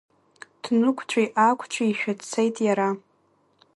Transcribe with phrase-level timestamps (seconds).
[0.63, 2.89] Днықәҵәи-аақәҵәишәа дцеит иара.